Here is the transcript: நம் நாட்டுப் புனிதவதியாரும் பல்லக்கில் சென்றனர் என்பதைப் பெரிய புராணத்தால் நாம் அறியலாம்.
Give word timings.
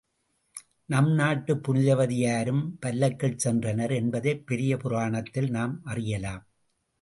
நம் 0.85 1.09
நாட்டுப் 1.11 1.61
புனிதவதியாரும் 1.63 2.63
பல்லக்கில் 2.79 3.37
சென்றனர் 3.43 3.93
என்பதைப் 3.93 4.47
பெரிய 4.47 4.77
புராணத்தால் 4.77 5.49
நாம் 5.49 5.81
அறியலாம். 5.83 6.43